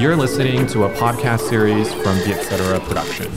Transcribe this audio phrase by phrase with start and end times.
[0.00, 2.80] You're listening to a podcast series from the Etc.
[2.86, 3.28] Production.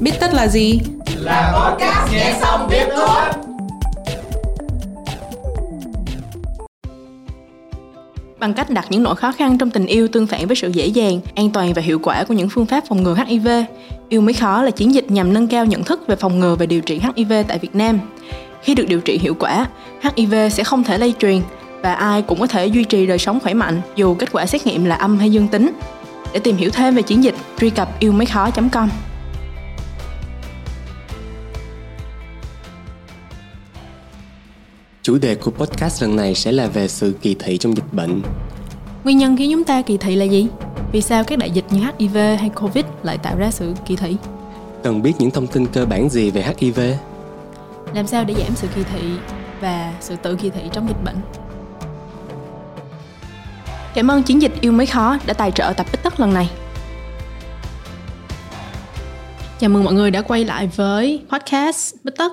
[0.00, 0.80] Biết tất là gì?
[1.16, 3.22] Là podcast nghe xong biết thôi.
[8.38, 10.86] Bằng cách đặt những nỗi khó khăn trong tình yêu tương phản với sự dễ
[10.86, 13.48] dàng, an toàn và hiệu quả của những phương pháp phòng ngừa HIV,
[14.08, 16.66] Yêu mới khó là chiến dịch nhằm nâng cao nhận thức về phòng ngừa và
[16.66, 18.00] điều trị HIV tại Việt Nam.
[18.62, 19.66] Khi được điều trị hiệu quả,
[20.02, 21.40] HIV sẽ không thể lây truyền
[21.84, 24.66] và ai cũng có thể duy trì đời sống khỏe mạnh dù kết quả xét
[24.66, 25.72] nghiệm là âm hay dương tính.
[26.32, 28.90] Để tìm hiểu thêm về chiến dịch, truy cập yêu mới khó.com.
[35.02, 38.22] Chủ đề của podcast lần này sẽ là về sự kỳ thị trong dịch bệnh.
[39.04, 40.46] Nguyên nhân khiến chúng ta kỳ thị là gì?
[40.92, 44.16] Vì sao các đại dịch như HIV hay Covid lại tạo ra sự kỳ thị?
[44.82, 46.80] Cần biết những thông tin cơ bản gì về HIV?
[47.94, 49.02] Làm sao để giảm sự kỳ thị
[49.60, 51.16] và sự tự kỳ thị trong dịch bệnh?
[53.94, 56.50] Cảm ơn chiến dịch Yêu Mới Khó đã tài trợ tập Bích Tất lần này.
[59.58, 62.32] Chào mừng mọi người đã quay lại với podcast Bích Tất.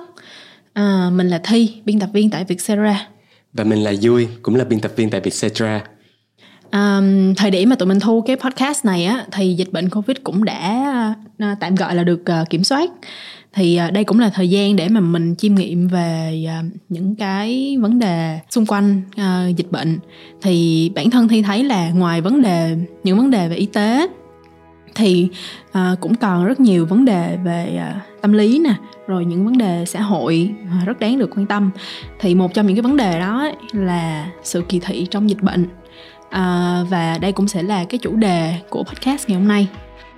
[0.72, 3.06] À, mình là Thi, biên tập viên tại Vietcetera.
[3.52, 5.80] Và mình là Vui, cũng là biên tập viên tại Vietcetera.
[6.70, 7.00] À,
[7.36, 10.44] thời điểm mà tụi mình thu cái podcast này á thì dịch bệnh Covid cũng
[10.44, 10.84] đã
[11.38, 12.90] à, tạm gọi là được à, kiểm soát
[13.54, 17.14] thì à, đây cũng là thời gian để mà mình chiêm nghiệm về à, những
[17.16, 19.98] cái vấn đề xung quanh à, dịch bệnh.
[20.42, 24.06] Thì bản thân thi thấy là ngoài vấn đề những vấn đề về y tế
[24.94, 25.28] thì
[26.00, 27.82] cũng còn rất nhiều vấn đề về
[28.20, 28.74] tâm lý nè
[29.06, 30.50] rồi những vấn đề xã hội
[30.86, 31.70] rất đáng được quan tâm.
[32.20, 35.68] Thì một trong những cái vấn đề đó là sự kỳ thị trong dịch bệnh.
[36.30, 39.68] À, và đây cũng sẽ là cái chủ đề của podcast ngày hôm nay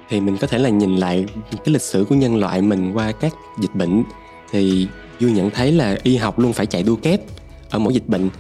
[0.09, 3.13] thì mình có thể là nhìn lại cái lịch sử của nhân loại mình qua
[3.13, 4.05] các dịch bệnh.
[4.51, 4.89] Thì
[5.21, 7.21] vui nhận thấy là y học luôn phải chạy đua kép
[7.71, 8.31] ở mỗi dịch bệnh.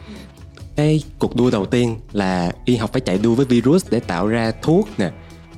[0.77, 4.27] Cái cuộc đua đầu tiên là y học phải chạy đua với virus để tạo
[4.27, 5.11] ra thuốc nè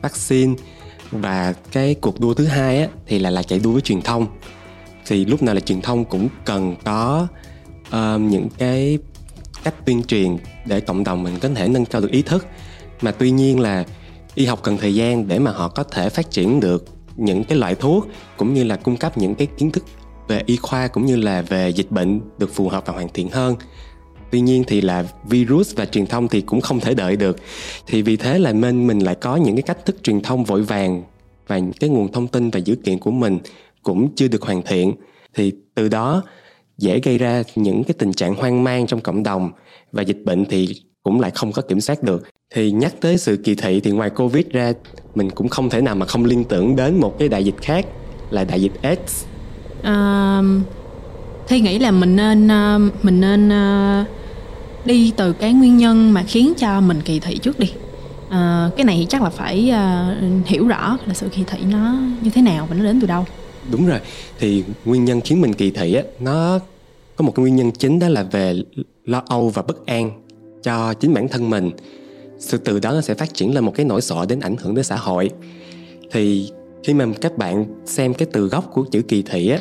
[0.02, 0.54] vaccine.
[1.10, 4.26] Và cái cuộc đua thứ hai á, thì là là chạy đua với truyền thông.
[5.06, 7.28] Thì lúc nào là truyền thông cũng cần có
[7.88, 8.98] uh, những cái
[9.64, 12.46] cách tuyên truyền để cộng đồng mình có thể nâng cao được ý thức.
[13.00, 13.84] Mà tuy nhiên là
[14.36, 16.84] y học cần thời gian để mà họ có thể phát triển được
[17.16, 19.84] những cái loại thuốc, cũng như là cung cấp những cái kiến thức
[20.28, 23.28] về y khoa, cũng như là về dịch bệnh được phù hợp và hoàn thiện
[23.28, 23.54] hơn.
[24.30, 27.36] Tuy nhiên thì là virus và truyền thông thì cũng không thể đợi được.
[27.86, 30.62] Thì vì thế là nên mình lại có những cái cách thức truyền thông vội
[30.62, 31.02] vàng
[31.46, 33.38] và cái nguồn thông tin và dữ kiện của mình
[33.82, 34.92] cũng chưa được hoàn thiện.
[35.34, 36.22] Thì từ đó
[36.78, 39.50] dễ gây ra những cái tình trạng hoang mang trong cộng đồng
[39.92, 40.68] và dịch bệnh thì
[41.02, 44.10] cũng lại không có kiểm soát được thì nhắc tới sự kỳ thị thì ngoài
[44.10, 44.72] covid ra
[45.14, 47.86] mình cũng không thể nào mà không liên tưởng đến một cái đại dịch khác
[48.30, 49.24] là đại dịch AIDS.
[49.82, 50.42] À,
[51.48, 54.04] Thi nghĩ là mình nên ờ, mình nên ờ,
[54.84, 57.72] đi từ cái nguyên nhân mà khiến cho mình kỳ thị trước đi.
[58.30, 59.72] À, cái này chắc là phải
[60.46, 63.24] hiểu rõ là sự kỳ thị nó như thế nào và nó đến từ đâu.
[63.70, 63.98] Đúng rồi.
[64.38, 66.58] Thì nguyên nhân khiến mình kỳ thị á nó
[67.16, 68.62] có một cái nguyên nhân chính đó là về
[69.04, 70.10] lo âu và bất an
[70.62, 71.70] cho chính bản thân mình
[72.38, 74.74] sự từ đó nó sẽ phát triển lên một cái nỗi sợ đến ảnh hưởng
[74.74, 75.30] đến xã hội.
[76.12, 76.50] Thì
[76.84, 79.58] khi mà các bạn xem cái từ gốc của chữ kỳ thị á,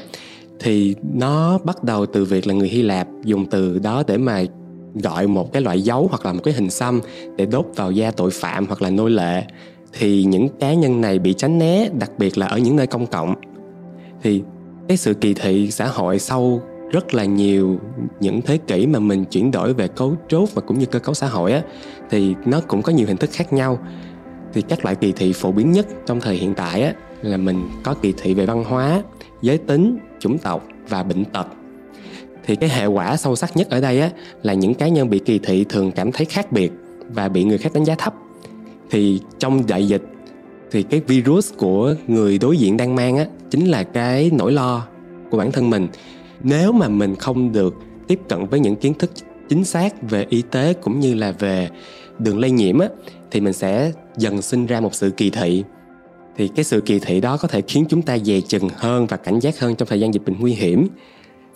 [0.59, 4.43] thì nó bắt đầu từ việc là người Hy Lạp dùng từ đó để mà
[4.93, 7.01] gọi một cái loại dấu hoặc là một cái hình xăm
[7.37, 9.43] để đốt vào da tội phạm hoặc là nô lệ.
[9.99, 13.07] Thì những cá nhân này bị tránh né, đặc biệt là ở những nơi công
[13.07, 13.35] cộng.
[14.23, 14.41] Thì
[14.87, 17.79] cái sự kỳ thị xã hội sau rất là nhiều
[18.19, 21.13] những thế kỷ mà mình chuyển đổi về cấu trúc và cũng như cơ cấu
[21.13, 21.61] xã hội á,
[22.09, 23.79] thì nó cũng có nhiều hình thức khác nhau.
[24.53, 27.69] Thì các loại kỳ thị phổ biến nhất trong thời hiện tại á, là mình
[27.83, 29.03] có kỳ thị về văn hóa,
[29.41, 31.47] giới tính, chủng tộc và bệnh tật.
[32.45, 34.09] Thì cái hệ quả sâu sắc nhất ở đây á,
[34.43, 36.71] là những cá nhân bị kỳ thị thường cảm thấy khác biệt
[37.09, 38.15] và bị người khác đánh giá thấp.
[38.89, 40.03] Thì trong đại dịch,
[40.71, 44.87] thì cái virus của người đối diện đang mang á, chính là cái nỗi lo
[45.29, 45.87] của bản thân mình
[46.45, 47.75] nếu mà mình không được
[48.07, 49.11] tiếp cận với những kiến thức
[49.49, 51.69] chính xác về y tế cũng như là về
[52.19, 52.87] đường lây nhiễm á
[53.31, 55.63] thì mình sẽ dần sinh ra một sự kỳ thị.
[56.37, 59.17] Thì cái sự kỳ thị đó có thể khiến chúng ta dè chừng hơn và
[59.17, 60.87] cảnh giác hơn trong thời gian dịch bệnh nguy hiểm.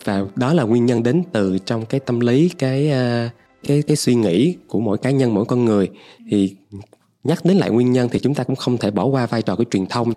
[0.04, 3.28] Và đó là nguyên nhân đến từ trong cái tâm lý cái ờ,
[3.66, 5.90] cái cái suy nghĩ của mỗi cá nhân mỗi con người.
[6.30, 6.56] Thì
[7.24, 9.56] nhắc đến lại nguyên nhân thì chúng ta cũng không thể bỏ qua vai trò
[9.56, 10.12] của truyền thông.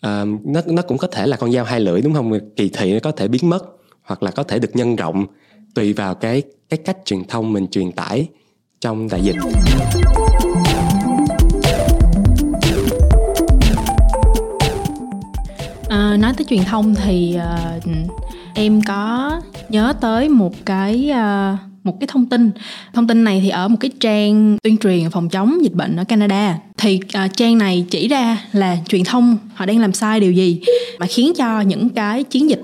[0.00, 2.32] À, nó nó cũng có thể là con dao hai lưỡi đúng không?
[2.56, 3.79] Kỳ thị nó có thể biến mất
[4.10, 5.26] hoặc là có thể được nhân rộng
[5.74, 8.28] tùy vào cái cái cách truyền thông mình truyền tải
[8.80, 9.36] trong đại dịch.
[15.88, 17.38] À, nói tới truyền thông thì
[17.78, 17.84] uh,
[18.54, 19.30] em có
[19.68, 22.50] nhớ tới một cái uh, một cái thông tin.
[22.94, 26.04] Thông tin này thì ở một cái trang tuyên truyền phòng chống dịch bệnh ở
[26.04, 26.58] Canada.
[26.78, 30.60] Thì uh, trang này chỉ ra là truyền thông họ đang làm sai điều gì
[30.98, 32.60] mà khiến cho những cái chiến dịch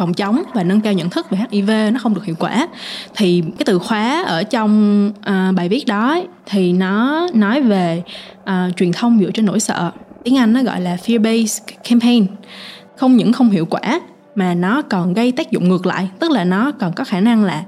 [0.00, 2.68] phòng chống và nâng cao nhận thức về HIV nó không được hiệu quả
[3.16, 8.02] thì cái từ khóa ở trong uh, bài viết đó thì nó nói về
[8.42, 9.90] uh, truyền thông dựa trên nỗi sợ.
[10.24, 12.26] Tiếng Anh nó gọi là fear based campaign
[12.96, 14.00] không những không hiệu quả
[14.34, 17.44] mà nó còn gây tác dụng ngược lại tức là nó còn có khả năng
[17.44, 17.64] là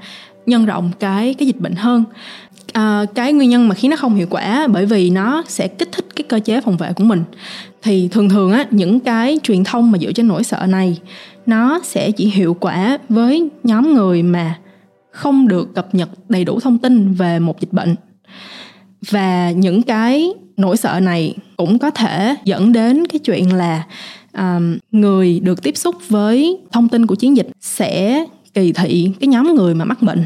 [0.46, 2.04] nhân rộng cái cái dịch bệnh hơn.
[2.72, 5.92] À, cái nguyên nhân mà khiến nó không hiệu quả bởi vì nó sẽ kích
[5.92, 7.22] thích cái cơ chế phòng vệ của mình.
[7.82, 10.98] Thì thường thường á những cái truyền thông mà dựa trên nỗi sợ này
[11.46, 14.58] nó sẽ chỉ hiệu quả với nhóm người mà
[15.10, 17.94] không được cập nhật đầy đủ thông tin về một dịch bệnh.
[19.10, 23.86] Và những cái nỗi sợ này cũng có thể dẫn đến cái chuyện là
[24.38, 28.24] um, người được tiếp xúc với thông tin của chiến dịch sẽ
[28.54, 30.24] kỳ thị cái nhóm người mà mắc bệnh.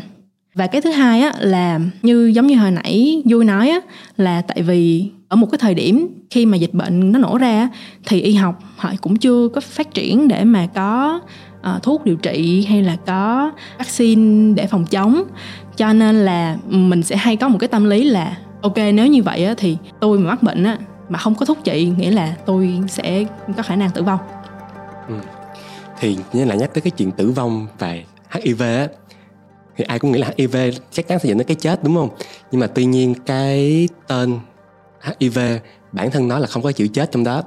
[0.54, 3.80] Và cái thứ hai á là như giống như hồi nãy vui nói á
[4.16, 7.68] là tại vì ở một cái thời điểm khi mà dịch bệnh nó nổ ra
[8.06, 11.20] thì y học họ cũng chưa có phát triển để mà có
[11.60, 15.22] uh, thuốc điều trị hay là có vaccine để phòng chống.
[15.76, 19.22] Cho nên là mình sẽ hay có một cái tâm lý là ok nếu như
[19.22, 20.78] vậy á, thì tôi mà mắc bệnh á,
[21.08, 23.24] mà không có thuốc trị nghĩa là tôi sẽ
[23.56, 24.18] có khả năng tử vong.
[25.08, 25.14] Ừ.
[26.00, 27.96] thì như là nhắc tới cái chuyện tử vong và
[28.30, 28.86] HIV á
[29.76, 30.56] thì ai cũng nghĩ là HIV
[30.92, 32.08] chắc chắn sẽ dẫn đến cái chết đúng không?
[32.50, 34.38] Nhưng mà tuy nhiên cái tên
[35.20, 35.38] HIV
[35.92, 37.42] bản thân nó là không có chữ chết trong đó.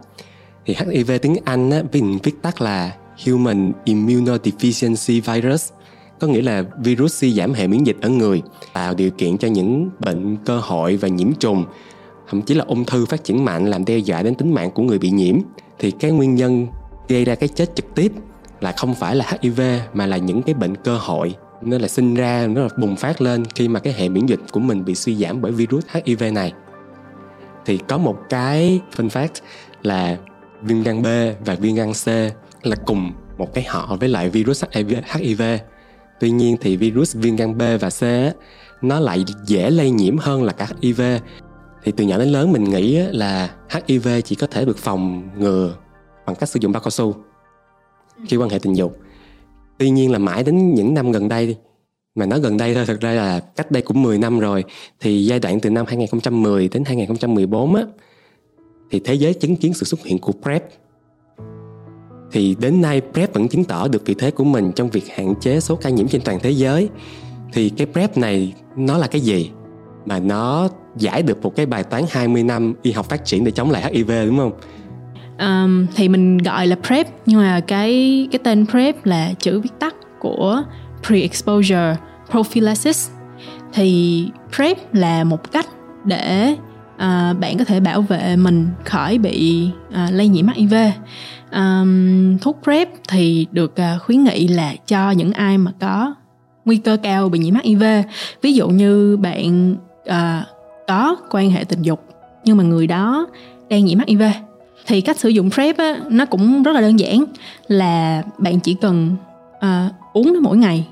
[0.65, 1.81] Thì HIV tiếng Anh á,
[2.23, 2.95] viết tắt là
[3.25, 5.71] Human Immunodeficiency Virus
[6.19, 8.41] có nghĩa là virus suy giảm hệ miễn dịch ở người
[8.73, 11.65] tạo điều kiện cho những bệnh cơ hội và nhiễm trùng
[12.29, 14.83] thậm chí là ung thư phát triển mạnh làm đe dọa đến tính mạng của
[14.83, 15.35] người bị nhiễm.
[15.79, 16.67] Thì cái nguyên nhân
[17.07, 18.11] gây ra cái chết trực tiếp
[18.61, 19.61] là không phải là HIV
[19.93, 21.35] mà là những cái bệnh cơ hội.
[21.61, 24.39] Nó là sinh ra nó là bùng phát lên khi mà cái hệ miễn dịch
[24.51, 26.53] của mình bị suy giảm bởi virus HIV này
[27.69, 29.41] thì có một cái fun fact
[29.83, 30.17] là
[30.61, 31.05] viêm gan B
[31.45, 32.07] và viêm gan C
[32.63, 34.63] là cùng một cái họ với lại virus
[35.11, 35.41] HIV.
[36.19, 38.03] Tuy nhiên thì virus viêm gan B và C
[38.81, 41.01] nó lại dễ lây nhiễm hơn là các HIV.
[41.83, 45.75] Thì từ nhỏ đến lớn mình nghĩ là HIV chỉ có thể được phòng ngừa
[46.25, 47.15] bằng cách sử dụng bao cao su
[48.27, 48.97] khi quan hệ tình dục.
[49.77, 51.57] Tuy nhiên là mãi đến những năm gần đây
[52.15, 54.63] mà nói gần đây thôi thật ra là cách đây cũng 10 năm rồi.
[54.99, 57.83] Thì giai đoạn từ năm 2010 đến 2014 á
[58.91, 60.63] thì thế giới chứng kiến sự xuất hiện của PrEP.
[62.31, 65.33] Thì đến nay PrEP vẫn chứng tỏ được vị thế của mình trong việc hạn
[65.41, 66.89] chế số ca nhiễm trên toàn thế giới.
[67.53, 69.51] Thì cái PrEP này nó là cái gì?
[70.05, 73.51] Mà nó giải được một cái bài toán 20 năm y học phát triển để
[73.51, 74.51] chống lại HIV đúng không?
[75.39, 79.79] Um, thì mình gọi là PrEP nhưng mà cái cái tên PrEP là chữ viết
[79.79, 80.63] tắt của
[81.07, 81.95] pre-exposure
[82.31, 83.09] prophylaxis
[83.73, 84.25] thì
[84.55, 85.67] PrEP là một cách
[86.05, 86.55] để
[86.95, 90.75] uh, bạn có thể bảo vệ mình khỏi bị uh, lây nhiễm HIV.
[91.51, 96.15] Um, thuốc PrEP thì được uh, khuyến nghị là cho những ai mà có
[96.65, 97.83] nguy cơ cao bị nhiễm HIV.
[98.41, 99.75] Ví dụ như bạn
[100.09, 100.45] uh,
[100.87, 102.05] có quan hệ tình dục
[102.45, 103.27] nhưng mà người đó
[103.69, 104.23] đang nhiễm HIV
[104.87, 107.25] thì cách sử dụng PrEP á, nó cũng rất là đơn giản
[107.67, 109.15] là bạn chỉ cần
[109.57, 110.87] uh, uống nó mỗi ngày.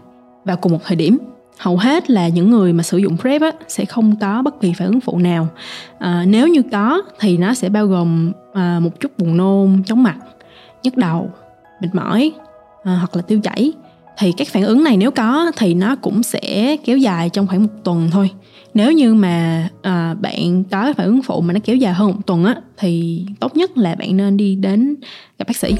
[0.45, 1.17] Vào cùng một thời điểm
[1.57, 4.73] hầu hết là những người mà sử dụng PrEP á, sẽ không có bất kỳ
[4.73, 5.47] phản ứng phụ nào.
[5.99, 10.03] À, nếu như có thì nó sẽ bao gồm à, một chút buồn nôn chóng
[10.03, 10.17] mặt
[10.83, 11.29] nhức đầu
[11.81, 12.31] mệt mỏi
[12.83, 13.73] à, hoặc là tiêu chảy.
[14.17, 17.63] Thì các phản ứng này nếu có thì nó cũng sẽ kéo dài trong khoảng
[17.63, 18.29] một tuần thôi.
[18.73, 22.21] Nếu như mà à, bạn có phản ứng phụ mà nó kéo dài hơn một
[22.25, 24.95] tuần á thì tốt nhất là bạn nên đi đến
[25.39, 25.75] gặp bác sĩ.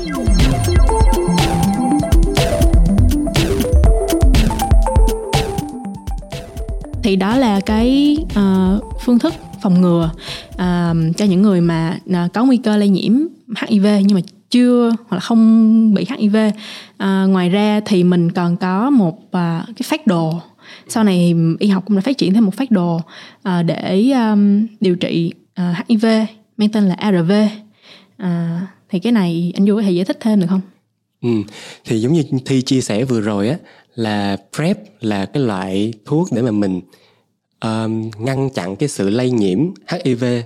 [7.07, 10.09] Thì đó là cái uh, phương thức phòng ngừa
[10.53, 13.13] uh, cho những người mà uh, có nguy cơ lây nhiễm
[13.67, 16.35] HIV nhưng mà chưa hoặc là không bị HIV
[16.97, 20.33] à, ngoài ra thì mình còn có một à, cái phát đồ.
[20.87, 23.01] Sau này y học cũng đã phát triển thêm một phát đồ
[23.43, 26.05] à, để um, điều trị à, HIV
[26.57, 27.31] mang tên là ARV
[28.17, 30.61] à, thì cái này anh Du có thể giải thích thêm được không?
[31.21, 31.29] Ừ,
[31.85, 33.57] thì giống như Thi chia sẻ vừa rồi á
[33.98, 36.82] là PrEP là cái loại thuốc để mà mình
[37.62, 40.46] um, ngăn chặn cái sự lây nhiễm HIV uh,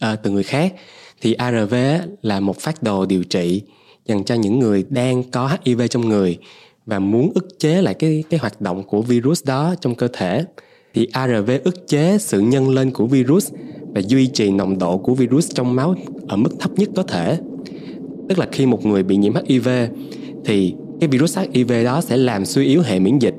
[0.00, 0.74] ờ, từ người khác
[1.20, 1.74] thì ARV
[2.22, 3.62] là một phát đồ điều trị
[4.06, 6.38] dành cho những người đang có HIV trong người
[6.86, 10.44] và muốn ức chế lại cái cái hoạt động của virus đó trong cơ thể
[10.94, 13.52] thì ARV ức chế sự nhân lên của virus
[13.94, 15.94] và duy trì nồng độ của virus trong máu
[16.28, 17.38] ở mức thấp nhất có thể.
[18.28, 19.68] Tức là khi một người bị nhiễm HIV
[20.44, 23.34] thì cái virus HIV đó sẽ làm suy yếu hệ miễn dịch.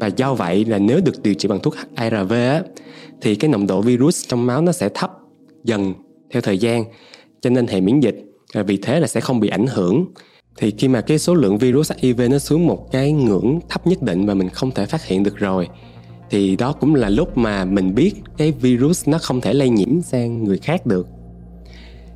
[0.00, 2.62] Và do vậy là nếu được điều trị bằng thuốc ARV á,
[3.20, 5.10] thì cái nồng độ virus trong máu nó sẽ thấp
[5.64, 5.94] dần
[6.30, 6.84] theo thời gian
[7.40, 8.16] cho nên hệ miễn dịch
[8.54, 10.06] à, vì thế là sẽ không bị ảnh hưởng.
[10.56, 14.02] Thì khi mà cái số lượng virus HIV nó xuống một cái ngưỡng thấp nhất
[14.02, 15.68] định mà mình không thể phát hiện được rồi
[16.30, 20.02] thì đó cũng là lúc mà mình biết cái virus nó không thể lây nhiễm
[20.02, 21.08] sang người khác được.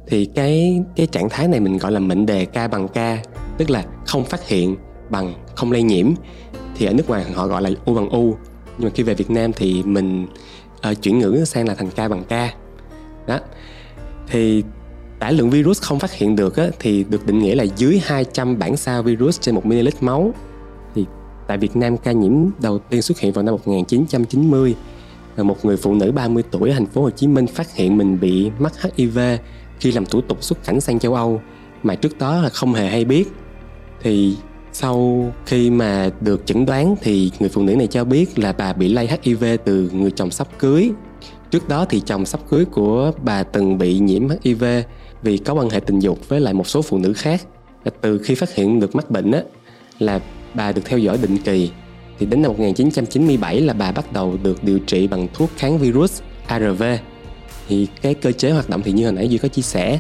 [0.07, 3.23] Thì cái cái trạng thái này mình gọi là mệnh đề ca bằng ca
[3.59, 4.77] tức là không phát hiện
[5.11, 6.13] bằng không lây nhiễm.
[6.77, 8.37] Thì ở nước ngoài họ gọi là u bằng u.
[8.79, 10.27] Nhưng mà khi về Việt Nam thì mình
[10.91, 12.55] uh, chuyển ngữ sang là thành ca bằng ca
[13.27, 13.39] đó.
[14.27, 14.65] Thì
[15.19, 18.59] tải lượng virus không phát hiện được á, thì được định nghĩa là dưới 200
[18.59, 20.35] bản sao virus trên 1 ml máu.
[20.95, 21.05] Thì
[21.47, 24.75] tại Việt Nam ca nhiễm đầu tiên xuất hiện vào năm 1990
[25.37, 27.97] là một người phụ nữ 30 tuổi ở thành phố Hồ Chí Minh phát hiện
[27.97, 29.19] mình bị mắc HIV
[29.81, 31.41] khi làm thủ tục xuất cảnh sang châu Âu
[31.83, 33.29] mà trước đó là không hề hay biết
[34.03, 34.37] thì
[34.73, 38.73] sau khi mà được chẩn đoán thì người phụ nữ này cho biết là bà
[38.73, 40.91] bị lây HIV từ người chồng sắp cưới.
[41.51, 44.65] Trước đó thì chồng sắp cưới của bà từng bị nhiễm HIV
[45.23, 47.41] vì có quan hệ tình dục với lại một số phụ nữ khác.
[47.85, 49.43] Và từ khi phát hiện được mắc bệnh á,
[49.99, 50.21] là
[50.55, 51.71] bà được theo dõi định kỳ.
[52.19, 56.21] Thì đến năm 1997 là bà bắt đầu được điều trị bằng thuốc kháng virus
[56.47, 56.83] ARV
[57.69, 59.99] thì cái cơ chế hoạt động thì như hồi nãy Duy có chia sẻ.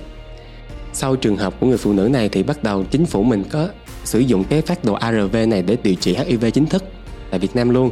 [0.92, 3.68] Sau trường hợp của người phụ nữ này thì bắt đầu chính phủ mình có
[4.08, 6.84] sử dụng cái phát đồ ARV này để điều trị HIV chính thức
[7.30, 7.90] tại Việt Nam luôn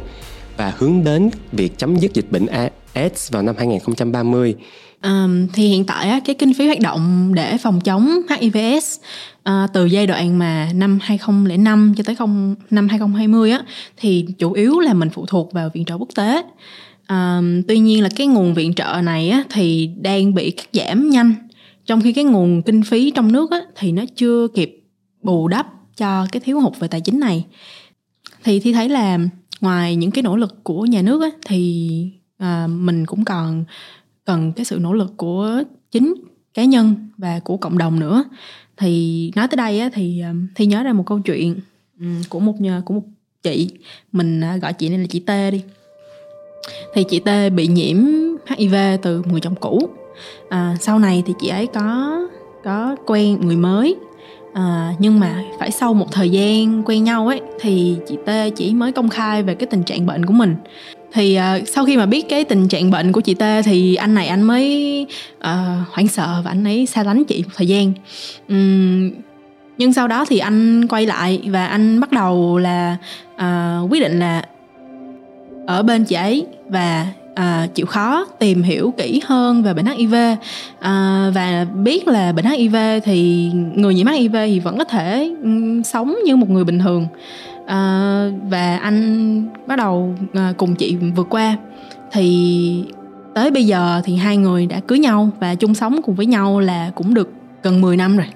[0.57, 2.45] và hướng đến việc chấm dứt dịch bệnh
[2.93, 4.55] AIDS vào năm 2030
[5.01, 8.99] À, thì hiện tại á, cái kinh phí hoạt động để phòng chống HIVS
[9.43, 13.61] à, ờ, từ giai đoạn mà năm 2005 cho tới không năm 2020 á
[13.97, 16.43] thì chủ yếu là mình phụ thuộc vào viện trợ quốc tế.
[17.07, 21.09] À, tuy nhiên là cái nguồn viện trợ này á, thì đang bị cắt giảm
[21.09, 21.33] nhanh
[21.85, 24.83] trong khi cái nguồn kinh phí trong nước á, thì nó chưa kịp
[25.23, 27.45] bù đắp cho cái thiếu hụt về tài chính này.
[28.43, 29.19] Thì thi thấy là
[29.61, 33.63] ngoài những cái nỗ lực của nhà nước á, thì à, mình cũng còn
[34.25, 36.13] cần cái sự nỗ lực của chính
[36.53, 38.23] cá nhân và của cộng đồng nữa.
[38.77, 41.59] Thì nói tới đây á, thì à, thi nhớ ra một câu chuyện
[41.99, 43.03] ừ, của một nhà của một
[43.43, 43.69] chị.
[44.11, 45.61] Mình à, gọi chị này là chị T đi.
[46.93, 47.97] Thì chị T bị nhiễm
[48.57, 49.89] HIV từ người chồng cũ.
[50.49, 52.19] À, sau này thì chị ấy có
[52.63, 53.95] có quen người mới
[54.57, 58.73] à, nhưng mà phải sau một thời gian quen nhau ấy thì chị T chỉ
[58.73, 60.55] mới công khai về cái tình trạng bệnh của mình.
[61.13, 64.13] Thì à, sau khi mà biết cái tình trạng bệnh của chị T thì anh
[64.13, 65.05] này anh mới
[65.39, 67.93] à, hoảng sợ và anh ấy xa lánh chị một thời gian.
[68.53, 69.11] Uhm,
[69.77, 72.97] nhưng sau đó thì anh quay lại và anh bắt đầu là
[73.35, 74.43] à, quyết định là
[75.67, 80.15] ở bên chị ấy và à, chịu khó tìm hiểu kỹ hơn về bệnh HIV
[80.79, 85.81] à, và biết là bệnh HIV thì người nhiễm HIV thì vẫn có thể um,
[85.81, 87.07] sống như một người bình thường.
[87.65, 91.57] À, và anh bắt đầu à, cùng chị vượt qua.
[92.11, 92.83] Thì
[93.33, 96.59] tới bây giờ thì hai người đã cưới nhau và chung sống cùng với nhau
[96.59, 97.31] là cũng được
[97.63, 98.27] gần 10 năm rồi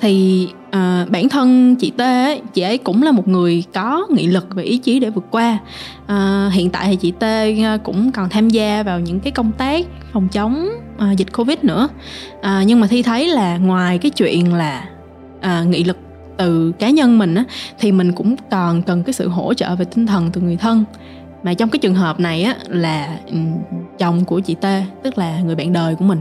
[0.00, 4.26] thì à, bản thân chị T ấy, chị ấy cũng là một người có nghị
[4.26, 5.58] lực và ý chí để vượt qua.
[6.06, 7.22] À, hiện tại thì chị T
[7.64, 11.58] ờ, cũng còn tham gia vào những cái công tác phòng chống à, dịch covid
[11.62, 11.88] nữa.
[12.42, 14.88] À, nhưng mà thi thấy là ngoài cái chuyện là
[15.40, 15.96] à, nghị lực
[16.36, 17.44] từ cá nhân mình á
[17.78, 20.84] thì mình cũng còn cần cái sự hỗ trợ về tinh thần từ người thân.
[21.42, 23.18] Mà trong cái trường hợp này á là
[23.98, 24.66] chồng của chị T
[25.02, 26.20] tức là người bạn đời của mình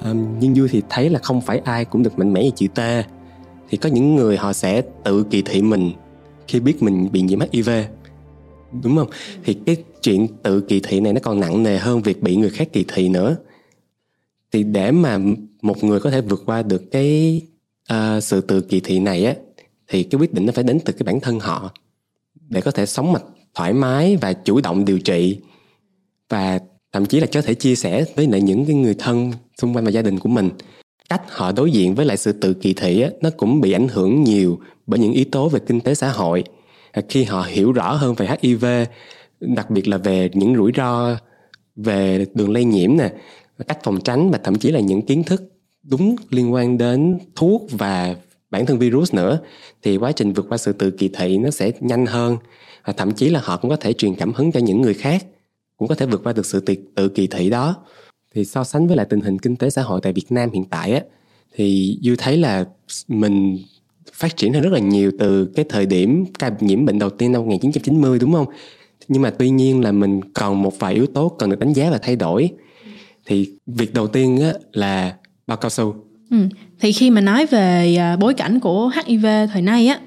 [0.00, 2.68] um, nhưng vui thì thấy là không phải ai cũng được mạnh mẽ như chị
[2.68, 2.80] T.
[3.68, 5.92] Thì có những người họ sẽ tự kỳ thị mình
[6.48, 7.70] khi biết mình bị nhiễm HIV
[8.82, 9.08] đúng không?
[9.44, 12.50] Thì cái chuyện tự kỳ thị này nó còn nặng nề hơn việc bị người
[12.50, 13.36] khác kỳ thị nữa.
[14.52, 15.18] Thì để mà
[15.62, 17.42] một người có thể vượt qua được cái
[17.92, 19.34] uh, sự tự kỳ thị này á
[19.88, 21.72] thì cái quyết định nó phải đến từ cái bản thân họ
[22.48, 23.24] để có thể sống mạch
[23.54, 25.38] thoải mái và chủ động điều trị
[26.28, 26.58] và
[26.92, 29.84] thậm chí là có thể chia sẻ với lại những cái người thân xung quanh
[29.84, 30.50] và gia đình của mình.
[31.08, 33.88] Cách họ đối diện với lại sự tự kỳ thị á, nó cũng bị ảnh
[33.88, 36.44] hưởng nhiều bởi những yếu tố về kinh tế xã hội.
[36.92, 38.64] À, khi họ hiểu rõ hơn về HIV
[39.40, 41.16] đặc biệt là về những rủi ro
[41.76, 43.12] về đường lây nhiễm nè
[43.68, 45.42] cách phòng tránh và thậm chí là những kiến thức
[45.82, 48.16] đúng liên quan đến thuốc và
[48.50, 49.38] bản thân virus nữa
[49.82, 52.36] thì quá trình vượt qua sự tự kỳ thị nó sẽ nhanh hơn.
[52.84, 55.26] Và thậm chí là họ cũng có thể truyền cảm hứng cho những người khác
[55.76, 57.76] cũng có thể vượt qua được sự tự, tự kỳ thị đó
[58.34, 60.64] thì so sánh với lại tình hình kinh tế xã hội tại Việt Nam hiện
[60.64, 61.00] tại á
[61.56, 62.64] thì dư thấy là
[63.08, 63.58] mình
[64.12, 67.32] phát triển hơn rất là nhiều từ cái thời điểm ca nhiễm bệnh đầu tiên
[67.32, 68.46] năm 1990 đúng không?
[69.08, 71.90] Nhưng mà tuy nhiên là mình còn một vài yếu tố cần được đánh giá
[71.90, 72.50] và thay đổi.
[73.26, 75.14] Thì việc đầu tiên á là
[75.46, 75.94] bao cao su.
[76.30, 76.36] Ừ.
[76.80, 80.00] Thì khi mà nói về à, bối cảnh của HIV thời nay á,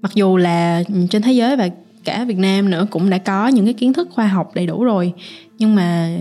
[0.00, 1.68] mặc dù là trên thế giới và
[2.04, 4.84] cả Việt Nam nữa cũng đã có những cái kiến thức khoa học đầy đủ
[4.84, 5.12] rồi
[5.58, 6.18] nhưng mà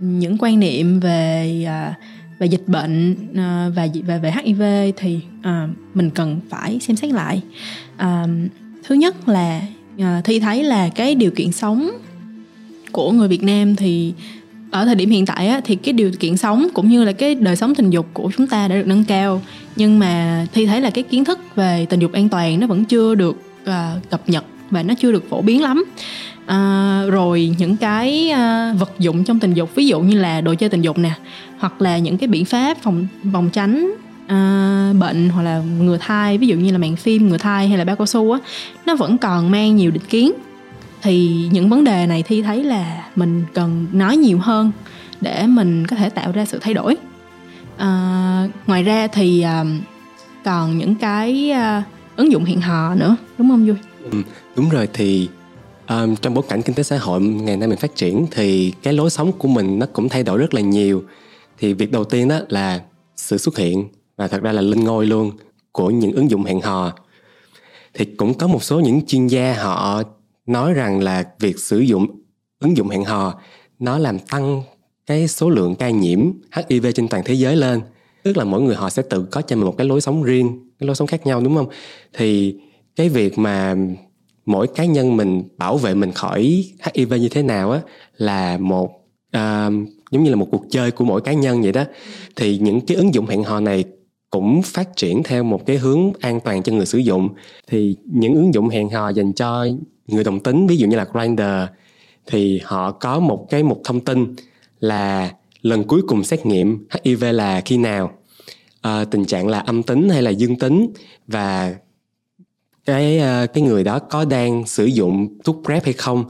[0.00, 1.94] những quan niệm về à,
[2.38, 4.62] về dịch bệnh à, và về về HIV
[4.96, 7.42] thì à, mình cần phải xem xét lại.
[7.96, 8.26] À,
[8.84, 9.62] thứ nhất là
[9.98, 11.90] à, thi thấy là cái điều kiện sống
[12.92, 14.12] của người Việt Nam thì
[14.70, 17.34] ở thời điểm hiện tại á, thì cái điều kiện sống cũng như là cái
[17.34, 19.42] đời sống tình dục của chúng ta đã được nâng cao.
[19.76, 22.84] Nhưng mà thi thấy là cái kiến thức về tình dục an toàn nó vẫn
[22.84, 25.84] chưa được uh, cập nhật và nó chưa được phổ biến lắm
[26.50, 30.54] à, rồi những cái à, vật dụng trong tình dục ví dụ như là đồ
[30.54, 31.12] chơi tình dục nè
[31.58, 33.94] hoặc là những cái biện pháp phòng phòng tránh
[34.26, 37.78] à, bệnh hoặc là ngừa thai ví dụ như là màng phim ngừa thai hay
[37.78, 38.38] là bao cao su á
[38.86, 40.32] nó vẫn còn mang nhiều định kiến.
[41.02, 44.72] Thì những vấn đề này thi thấy là mình cần nói nhiều hơn
[45.20, 46.96] để mình có thể tạo ra sự thay đổi.
[47.76, 49.64] À, ngoài ra thì à,
[50.44, 51.82] còn những cái à,
[52.16, 53.76] ứng dụng hẹn hò nữa đúng không vui?
[54.10, 54.22] Ừ,
[54.56, 55.28] đúng rồi thì
[55.90, 58.92] um, trong bối cảnh kinh tế xã hội ngày nay mình phát triển thì cái
[58.92, 61.02] lối sống của mình nó cũng thay đổi rất là nhiều.
[61.58, 62.80] Thì việc đầu tiên đó là
[63.16, 65.30] sự xuất hiện và thật ra là lên ngôi luôn
[65.72, 66.92] của những ứng dụng hẹn hò.
[67.94, 70.02] Thì cũng có một số những chuyên gia họ
[70.46, 72.06] nói rằng là việc sử dụng
[72.60, 73.40] ứng dụng hẹn hò
[73.78, 74.62] nó làm tăng
[75.06, 76.20] cái số lượng ca nhiễm
[76.56, 77.80] HIV trên toàn thế giới lên.
[78.22, 80.70] Tức là mỗi người họ sẽ tự có cho mình một cái lối sống riêng
[80.78, 81.68] cái lối sống khác nhau đúng không?
[82.12, 82.56] Thì
[82.96, 83.76] cái việc mà
[84.46, 87.80] mỗi cá nhân mình bảo vệ mình khỏi HIV như thế nào á
[88.16, 88.90] là một
[89.36, 89.72] uh,
[90.10, 91.84] giống như là một cuộc chơi của mỗi cá nhân vậy đó.
[92.36, 93.84] Thì những cái ứng dụng hẹn hò này
[94.30, 97.28] cũng phát triển theo một cái hướng an toàn cho người sử dụng.
[97.66, 99.66] Thì những ứng dụng hẹn hò dành cho
[100.06, 101.42] người đồng tính ví dụ như là Grindr
[102.26, 104.34] thì họ có một cái một thông tin
[104.80, 105.32] là
[105.62, 108.12] lần cuối cùng xét nghiệm HIV là khi nào?
[108.80, 110.92] À, tình trạng là âm tính hay là dương tính?
[111.26, 111.74] Và
[112.90, 116.24] cái ờ, cái người đó có đang sử dụng thuốc prep hay không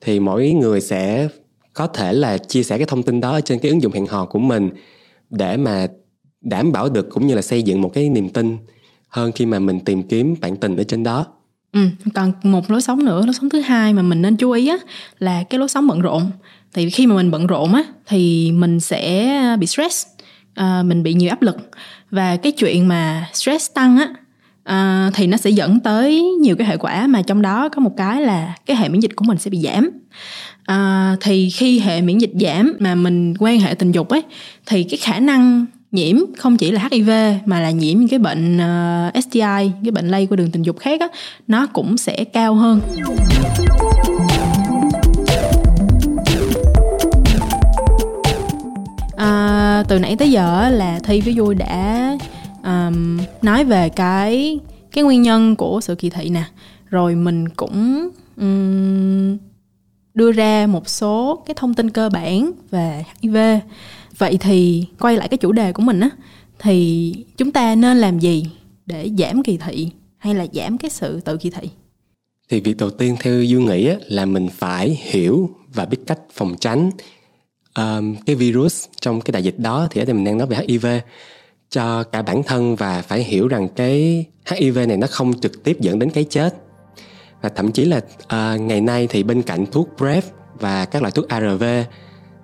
[0.00, 1.28] thì mỗi người sẽ
[1.74, 4.06] có thể là chia sẻ cái thông tin đó ở trên cái ứng dụng hẹn
[4.06, 4.70] hò của mình
[5.30, 5.86] để mà
[6.40, 8.56] đảm bảo được cũng như là xây dựng một cái niềm tin
[9.08, 11.26] hơn khi mà mình tìm kiếm bạn tình ở trên đó
[11.72, 11.80] Ừ,
[12.14, 14.76] còn một lối sống nữa, lối sống thứ hai mà mình nên chú ý á
[15.18, 16.30] là cái lối sống bận rộn.
[16.72, 20.06] Thì khi mà mình bận rộn á thì mình sẽ bị stress,
[20.54, 21.56] à, mình bị nhiều áp lực
[22.10, 24.08] và cái chuyện mà stress tăng á
[24.64, 27.92] à, thì nó sẽ dẫn tới nhiều cái hệ quả mà trong đó có một
[27.96, 29.90] cái là cái hệ miễn dịch của mình sẽ bị giảm.
[30.64, 34.22] À, thì khi hệ miễn dịch giảm mà mình quan hệ tình dục ấy
[34.66, 37.10] thì cái khả năng nhiễm không chỉ là HIV
[37.44, 39.40] mà là nhiễm những cái bệnh ờ, uh, STI,
[39.84, 41.08] cái bệnh lây qua đường tình dục khác á,
[41.46, 42.80] nó cũng sẽ cao hơn.
[49.16, 52.16] À, từ nãy tới giờ là thi với vui đã
[52.92, 54.58] um, nói về cái
[54.92, 56.44] cái nguyên nhân của sự kỳ thị nè.
[56.90, 59.38] Rồi mình cũng um,
[60.14, 63.36] đưa ra một số cái thông tin cơ bản về HIV
[64.18, 66.10] vậy thì quay lại cái chủ đề của mình á
[66.58, 68.46] thì chúng ta nên làm gì
[68.86, 71.68] để giảm kỳ thị hay là giảm cái sự tự kỳ thị?
[72.48, 76.20] Thì việc đầu tiên theo dương nghĩ á, là mình phải hiểu và biết cách
[76.32, 76.90] phòng tránh
[77.76, 79.88] um, cái virus trong cái đại dịch đó.
[79.90, 80.86] Thì ở đây mình đang nói về HIV
[81.72, 85.80] cho cả bản thân và phải hiểu rằng cái HIV này nó không trực tiếp
[85.80, 86.54] dẫn đến cái chết
[87.42, 90.24] và thậm chí là uh, ngày nay thì bên cạnh thuốc PrEP
[90.60, 91.64] và các loại thuốc ARV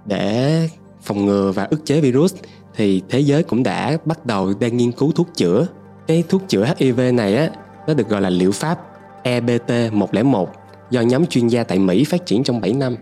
[0.07, 0.69] để
[1.03, 2.35] phòng ngừa và ức chế virus
[2.75, 5.67] thì thế giới cũng đã bắt đầu đang nghiên cứu thuốc chữa.
[6.07, 7.51] Cái thuốc chữa HIV này á
[7.87, 8.79] nó được gọi là liệu pháp
[9.25, 10.47] EBT101
[10.91, 12.97] do nhóm chuyên gia tại Mỹ phát triển trong 7 năm.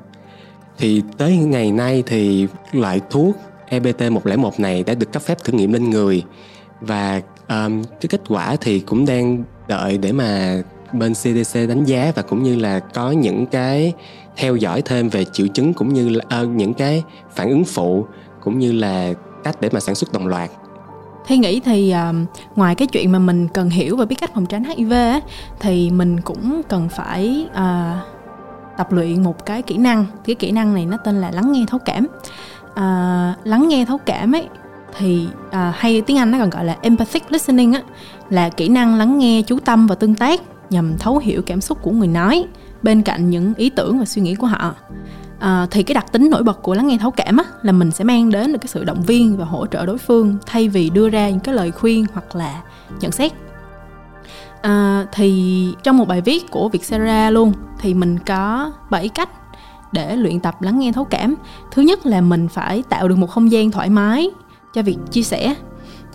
[0.78, 3.36] Thì tới ngày nay thì loại thuốc
[3.70, 6.22] EBT101 này đã được cấp phép thử nghiệm lên người.
[6.80, 12.12] Và um, cái kết quả thì cũng đang đợi để mà bên CDC đánh giá
[12.14, 13.92] và cũng như là có những cái
[14.36, 17.02] theo dõi thêm về triệu chứng cũng như là uh, những cái
[17.34, 18.06] phản ứng phụ
[18.40, 19.12] cũng như là
[19.44, 20.50] cách để mà sản xuất đồng loạt.
[21.26, 22.16] Thi nghĩ thì uh,
[22.56, 25.20] ngoài cái chuyện mà mình cần hiểu và biết cách phòng tránh HIV á,
[25.60, 28.15] thì mình cũng cần phải uh,
[28.76, 30.06] tập luyện một cái kỹ năng.
[30.24, 32.06] Cái kỹ năng này nó tên là lắng nghe thấu cảm.
[32.74, 34.48] à, lắng nghe thấu cảm ấy
[34.98, 37.80] thì à, hay tiếng Anh nó còn gọi là empathic listening á
[38.30, 41.78] là kỹ năng lắng nghe chú tâm và tương tác nhằm thấu hiểu cảm xúc
[41.82, 42.44] của người nói
[42.82, 44.74] bên cạnh những ý tưởng và suy nghĩ của họ
[45.38, 47.90] à, thì cái đặc tính nổi bật của lắng nghe thấu cảm á, là mình
[47.90, 50.90] sẽ mang đến được cái sự động viên và hỗ trợ đối phương thay vì
[50.90, 52.62] đưa ra những cái lời khuyên hoặc là
[53.00, 53.32] nhận xét
[54.66, 59.28] à, thì trong một bài viết của Vietcetera luôn thì mình có 7 cách
[59.92, 61.34] để luyện tập lắng nghe thấu cảm.
[61.70, 64.30] Thứ nhất là mình phải tạo được một không gian thoải mái
[64.74, 65.54] cho việc chia sẻ.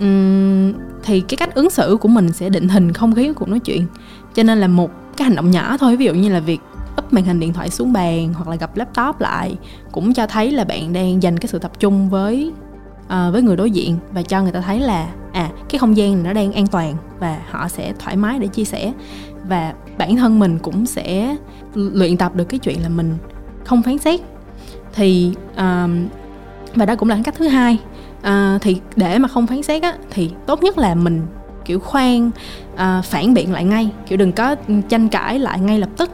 [0.03, 3.49] Uhm, thì cái cách ứng xử của mình sẽ định hình không khí của cuộc
[3.49, 3.85] nói chuyện.
[4.33, 6.59] Cho nên là một cái hành động nhỏ thôi ví dụ như là việc
[6.95, 9.57] úp màn hình điện thoại xuống bàn hoặc là gặp laptop lại
[9.91, 12.51] cũng cho thấy là bạn đang dành cái sự tập trung với
[13.05, 15.07] uh, với người đối diện và cho người ta thấy là
[15.71, 18.63] cái không gian này nó đang an toàn và họ sẽ thoải mái để chia
[18.63, 18.93] sẻ.
[19.47, 21.35] Và bản thân mình cũng sẽ
[21.73, 23.17] luyện tập được cái chuyện là mình
[23.65, 24.19] không phán xét.
[24.93, 26.07] Thì um,
[26.75, 27.77] và đó cũng là cách thứ hai.
[28.19, 31.21] Uh, thì để mà không phán xét á thì tốt nhất là mình
[31.65, 32.31] kiểu khoan
[32.73, 33.89] uh, phản biện lại ngay.
[34.07, 34.55] Kiểu đừng có
[34.89, 36.11] tranh cãi lại ngay lập tức.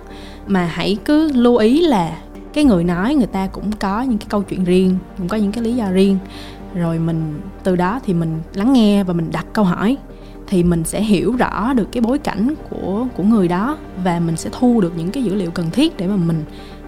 [0.47, 2.17] Mà hãy cứ lưu ý là
[2.53, 5.51] cái người nói người ta cũng có những cái câu chuyện riêng cũng có những
[5.51, 6.17] cái lý do riêng
[6.77, 9.97] rồi mình từ đó thì mình lắng nghe và mình đặt câu hỏi
[10.47, 14.35] thì mình sẽ hiểu rõ được cái bối cảnh của của người đó và mình
[14.35, 16.43] sẽ thu được những cái dữ liệu cần thiết để mà mình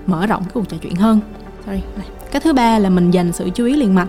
[0.06, 1.20] mở rộng cái cuộc trò chuyện hơn.
[1.66, 1.82] Sorry.
[1.98, 2.08] Này.
[2.32, 4.08] cái thứ ba là mình dành sự chú ý liền mạch.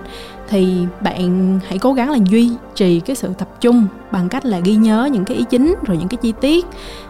[0.48, 4.60] Thì bạn hãy cố gắng là duy trì cái sự tập trung bằng cách là
[4.60, 6.66] ghi nhớ những cái ý chính rồi những cái chi tiết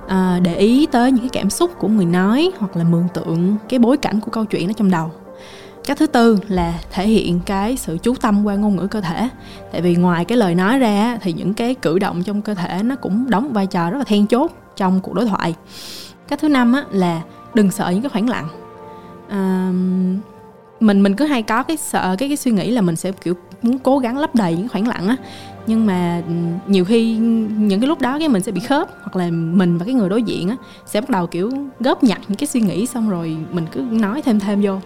[0.09, 3.57] à, để ý tới những cái cảm xúc của người nói hoặc là mường tượng
[3.69, 5.11] cái bối cảnh của câu chuyện ở trong đầu
[5.91, 9.29] cái thứ tư là thể hiện cái sự chú tâm qua ngôn ngữ cơ thể.
[9.73, 12.83] Tại vì ngoài cái lời nói ra thì những cái cử động trong cơ thể
[12.83, 15.55] nó cũng đóng vai trò rất là then chốt trong cuộc đối thoại.
[16.29, 17.23] Cái thứ năm á, là
[17.55, 18.49] đừng sợ những cái khoảng lặng.
[19.29, 19.73] À,
[20.81, 23.35] mình mình cứ hay có cái sợ cái cái suy nghĩ là mình sẽ kiểu
[23.63, 25.17] muốn cố gắng lấp đầy những khoảng lặng á.
[25.67, 26.33] Nhưng mà ừ,
[26.67, 27.17] nhiều khi
[27.57, 30.09] những cái lúc đó cái mình sẽ bị khớp hoặc là mình và cái người
[30.09, 31.51] đối diện á sẽ bắt đầu kiểu
[31.81, 34.79] góp nhặt những cái suy nghĩ xong rồi mình cứ nói thêm thêm vô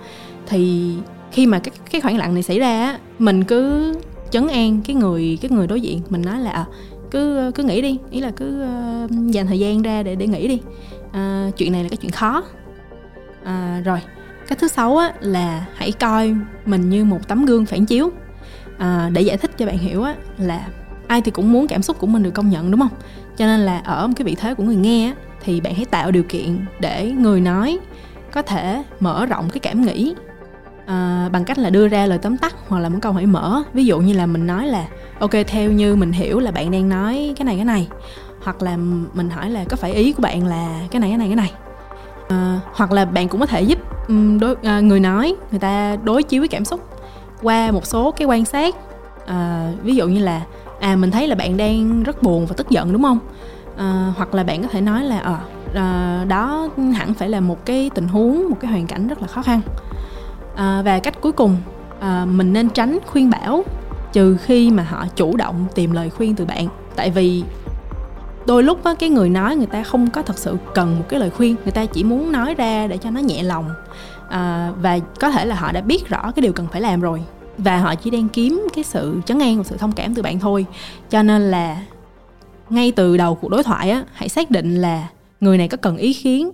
[0.47, 0.95] thì
[1.33, 3.95] khi mà cái cái khoảng lặng này xảy ra á mình cứ
[4.31, 6.01] chấn an cái người cái người đối diện.
[6.09, 6.65] Mình nói là à,
[7.11, 8.65] cứ cứ nghĩ đi ý là cứ
[9.05, 10.61] uh, dành thời gian ra để để nghĩ đi.
[11.13, 12.43] À, chuyện này là cái chuyện khó.
[13.45, 13.99] À, rồi
[14.49, 16.35] cái thứ sáu á, là hãy coi
[16.67, 18.11] mình như một tấm gương phản chiếu.
[18.79, 20.67] À, để giải thích cho bạn hiểu á, là
[21.07, 22.99] ai thì cũng muốn cảm xúc của mình được công nhận đúng không?
[23.37, 25.85] Cho nên là ở một cái vị thế của người nghe á, thì bạn hãy
[25.85, 27.79] tạo điều kiện để người nói
[28.33, 30.15] có thể mở rộng cái cảm nghĩ
[30.87, 33.63] à, bằng cách là đưa ra lời tóm tắt hoặc là một câu hỏi mở.
[33.73, 34.87] Ví dụ như là mình nói là
[35.19, 37.89] ok theo như mình hiểu là bạn đang nói cái này cái này.
[38.43, 38.77] Hoặc là
[39.15, 41.53] mình hỏi là có phải ý của bạn là cái này cái này cái này?
[42.29, 43.79] À, hoặc là bạn cũng có thể giúp
[44.41, 46.89] đối, à, người nói người ta đối chiếu với cảm xúc
[47.43, 48.75] qua một số cái quan sát.
[49.27, 50.43] À, ví dụ như là
[50.81, 53.19] à mình thấy là bạn đang rất buồn và tức giận đúng không?
[53.77, 55.39] À, hoặc là bạn có thể nói là à,
[55.75, 59.27] à, đó hẳn phải là một cái tình huống một cái hoàn cảnh rất là
[59.27, 59.61] khó khăn
[60.55, 61.57] à, và cách cuối cùng
[62.01, 63.65] à, mình nên tránh khuyên bảo
[64.13, 66.69] trừ khi mà họ chủ động tìm lời khuyên từ bạn.
[66.97, 67.45] Tại vì
[68.47, 71.21] đôi lúc á, cái người nói người ta không có thật sự cần một cái
[71.21, 73.71] lời khuyên người ta chỉ muốn nói ra để cho nó nhẹ lòng.
[74.29, 77.23] À, và có thể là họ đã biết rõ cái điều cần phải làm rồi
[77.59, 80.41] và họ chỉ đang kiếm cái sự chấn an và sự thông cảm từ bạn
[80.41, 80.67] thôi.
[81.11, 81.83] Cho nên là
[82.71, 85.09] ngay từ đầu cuộc đối thoại á hãy xác định là
[85.41, 86.51] người này có cần ý kiến.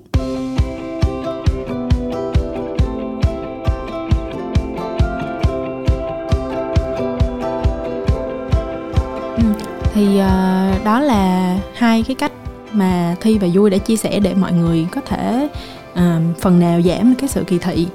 [10.01, 12.33] Thì uh, đó là hai cái cách
[12.73, 15.49] mà thi và vui đã chia sẻ để mọi người có thể
[15.93, 16.01] uh,
[16.41, 17.87] phần nào giảm cái sự kỳ thị.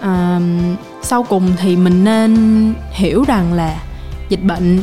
[0.00, 0.42] Uh,
[1.02, 3.82] sau cùng thì mình nên hiểu rằng là
[4.28, 4.82] dịch bệnh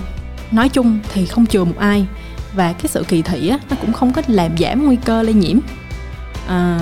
[0.52, 2.06] nói chung thì không chừa một ai
[2.54, 5.34] và cái sự kỳ thị á nó cũng không có làm giảm nguy cơ lây
[5.34, 5.60] nhiễm.
[6.48, 6.80] À,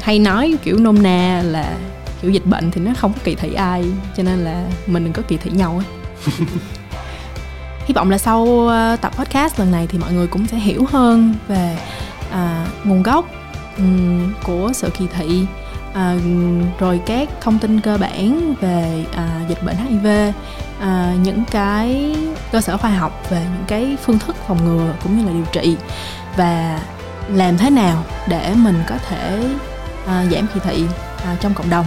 [0.00, 1.76] hay nói kiểu nôm na là
[2.22, 3.84] kiểu dịch bệnh thì nó không có kỳ thị ai
[4.16, 5.86] cho nên là mình đừng có kỳ thị nhau ấy
[7.86, 10.84] hy vọng là sau ờ, tập podcast lần này thì mọi người cũng sẽ hiểu
[10.90, 11.78] hơn về
[12.32, 13.26] à, nguồn gốc
[13.76, 15.46] um, của sự kỳ thị.
[15.94, 16.14] À,
[16.78, 20.06] rồi các thông tin cơ bản về à, dịch bệnh hiv
[20.80, 22.16] à, những cái
[22.52, 25.46] cơ sở khoa học về những cái phương thức phòng ngừa cũng như là điều
[25.52, 25.76] trị.
[26.36, 26.80] Và
[27.28, 29.44] làm thế nào để mình có thể
[30.06, 30.84] à, giảm kỳ thị
[31.24, 31.86] à, trong cộng đồng.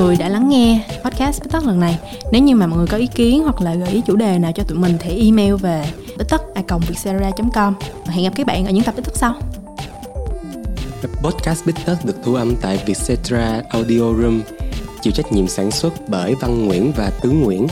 [0.00, 1.98] Người đã lắng nghe podcast Bích Tất lần này.
[2.32, 4.52] Nếu như mà mọi người có ý kiến hoặc là gợi ý chủ đề nào
[4.54, 5.84] cho tụi mình thì email về
[6.18, 6.82] bích tất com
[8.06, 9.34] Hẹn gặp các bạn ở những tập Bích Tất sau.
[11.22, 14.42] Podcast Bích Tất được thu âm tại Vietcetera Audio Room,
[15.02, 17.66] chịu trách nhiệm sản xuất bởi Văn Nguyễn và Tướng Nguyễn.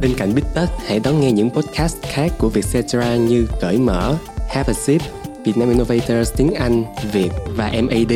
[0.00, 4.14] Bên cạnh Bích Tất, hãy đón nghe những podcast khác của Vietcetera như Cởi Mở,
[4.48, 5.02] Have a Sip,
[5.44, 8.12] Vietnam Innovators tiếng Anh, Việt và MAD.